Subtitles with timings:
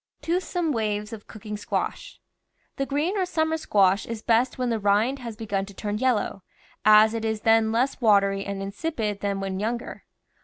[0.23, 2.19] TOOTHSOME WAYS OF COOKING SQUASH
[2.77, 6.41] The green or summer squash is best when the rind has begun to turn yellow,
[6.83, 10.05] as it is then less watery and insipid than when younger.